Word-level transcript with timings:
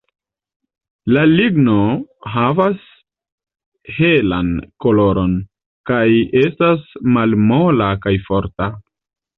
La 1.17 1.25
ligno 1.33 1.75
havas 2.37 2.87
helan 3.99 4.51
koloron, 4.87 5.39
kaj 5.93 6.05
estas 6.45 6.93
malmola 7.19 7.97
kaj 8.07 8.21
forta. 8.31 8.75